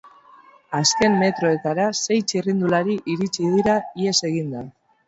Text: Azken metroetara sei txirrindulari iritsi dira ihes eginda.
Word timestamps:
Azken 0.77 1.17
metroetara 1.25 1.87
sei 2.01 2.19
txirrindulari 2.33 2.99
iritsi 3.17 3.55
dira 3.57 3.79
ihes 4.05 4.19
eginda. 4.35 4.69